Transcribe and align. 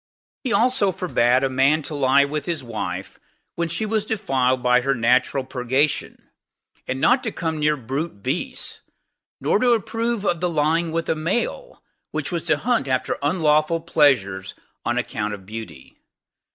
He 0.43 0.51
also 0.51 0.91
forbade 0.91 1.43
a 1.43 1.47
man 1.47 1.83
to 1.83 1.93
lie 1.93 2.25
with 2.25 2.45
his 2.45 2.63
wife 2.63 3.19
when 3.53 3.69
she 3.69 3.85
was 3.85 4.03
defiled 4.03 4.63
by 4.63 4.81
her 4.81 4.95
natural 4.95 5.43
purgation: 5.43 6.31
and 6.87 6.99
not 6.99 7.21
to 7.21 7.31
come 7.31 7.59
near 7.59 7.77
brute 7.77 8.23
beasts; 8.23 8.81
nor 9.39 9.59
to 9.59 9.73
approve 9.73 10.25
of 10.25 10.39
the 10.39 10.49
lying 10.49 10.91
with 10.91 11.07
a 11.07 11.13
male, 11.13 11.83
which 12.09 12.31
was 12.31 12.45
to 12.45 12.57
hunt 12.57 12.87
after 12.87 13.19
unlawful 13.21 13.79
pleasures 13.79 14.55
on 14.83 14.97
account 14.97 15.35
of 15.35 15.45
beauty. 15.45 15.99